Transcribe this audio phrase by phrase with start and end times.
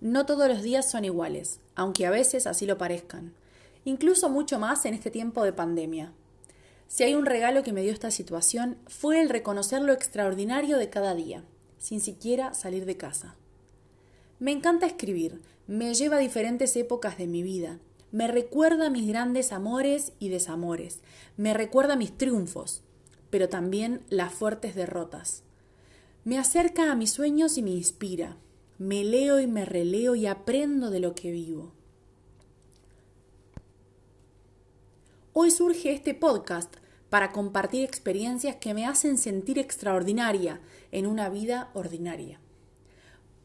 [0.00, 3.32] No todos los días son iguales, aunque a veces así lo parezcan,
[3.84, 6.12] incluso mucho más en este tiempo de pandemia.
[6.88, 10.90] Si hay un regalo que me dio esta situación fue el reconocer lo extraordinario de
[10.90, 11.44] cada día,
[11.78, 13.36] sin siquiera salir de casa.
[14.38, 17.78] Me encanta escribir, me lleva a diferentes épocas de mi vida,
[18.12, 21.00] me recuerda mis grandes amores y desamores,
[21.36, 22.82] me recuerda mis triunfos,
[23.30, 25.42] pero también las fuertes derrotas.
[26.24, 28.36] Me acerca a mis sueños y me inspira,
[28.78, 31.72] me leo y me releo y aprendo de lo que vivo.
[35.32, 36.74] Hoy surge este podcast
[37.08, 40.60] para compartir experiencias que me hacen sentir extraordinaria
[40.92, 42.40] en una vida ordinaria.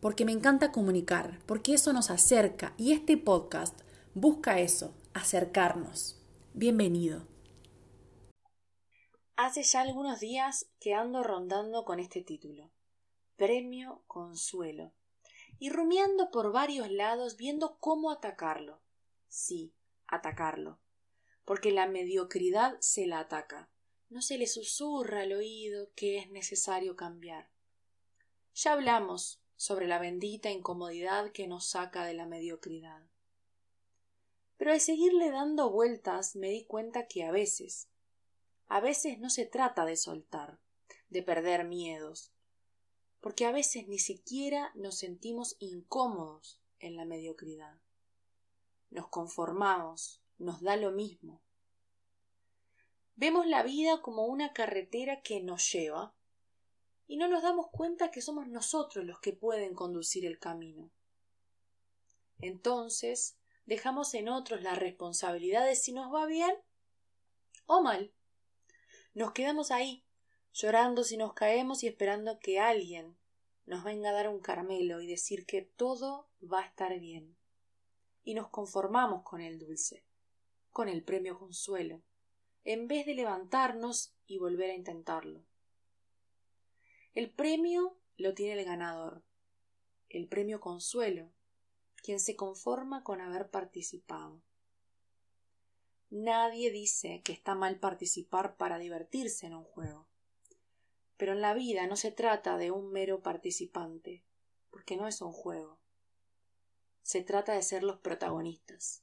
[0.00, 3.78] Porque me encanta comunicar, porque eso nos acerca y este podcast
[4.14, 6.22] busca eso, acercarnos.
[6.54, 7.26] Bienvenido.
[9.36, 12.70] Hace ya algunos días que ando rondando con este título.
[13.36, 14.92] Premio Consuelo
[15.58, 18.80] y rumiando por varios lados viendo cómo atacarlo.
[19.28, 19.72] Sí,
[20.06, 20.78] atacarlo.
[21.44, 23.68] Porque la mediocridad se la ataca.
[24.10, 27.50] No se le susurra al oído que es necesario cambiar.
[28.54, 33.02] Ya hablamos sobre la bendita incomodidad que nos saca de la mediocridad.
[34.56, 37.88] Pero al seguirle dando vueltas me di cuenta que a veces,
[38.68, 40.58] a veces no se trata de soltar,
[41.10, 42.32] de perder miedos,
[43.20, 47.78] porque a veces ni siquiera nos sentimos incómodos en la mediocridad.
[48.90, 51.42] Nos conformamos, nos da lo mismo.
[53.16, 56.14] Vemos la vida como una carretera que nos lleva
[57.08, 60.90] y no nos damos cuenta que somos nosotros los que pueden conducir el camino.
[62.40, 66.54] Entonces dejamos en otros la responsabilidad de si nos va bien
[67.66, 68.12] o mal.
[69.14, 70.04] Nos quedamos ahí,
[70.58, 73.16] llorando si nos caemos y esperando que alguien
[73.64, 77.36] nos venga a dar un caramelo y decir que todo va a estar bien.
[78.24, 80.04] Y nos conformamos con el dulce,
[80.70, 82.02] con el premio consuelo,
[82.64, 85.44] en vez de levantarnos y volver a intentarlo.
[87.14, 89.22] El premio lo tiene el ganador,
[90.08, 91.30] el premio consuelo,
[92.02, 94.42] quien se conforma con haber participado.
[96.10, 100.08] Nadie dice que está mal participar para divertirse en un juego.
[101.18, 104.24] Pero en la vida no se trata de un mero participante,
[104.70, 105.78] porque no es un juego.
[107.02, 109.02] Se trata de ser los protagonistas.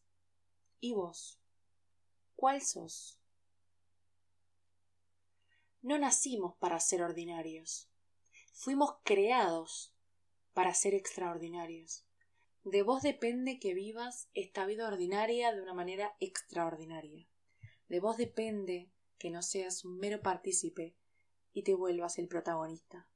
[0.80, 1.40] ¿Y vos?
[2.36, 3.20] ¿Cuál sos?
[5.82, 7.92] No nacimos para ser ordinarios.
[8.54, 9.94] Fuimos creados
[10.54, 12.06] para ser extraordinarios.
[12.64, 17.28] De vos depende que vivas esta vida ordinaria de una manera extraordinaria.
[17.90, 18.90] De vos depende
[19.20, 20.96] que no seas un mero partícipe
[21.56, 23.08] y te vuelvas el protagonista.